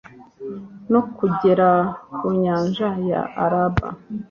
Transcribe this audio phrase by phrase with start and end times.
[0.91, 1.69] no kugera
[2.15, 3.87] ku nyanja ya araba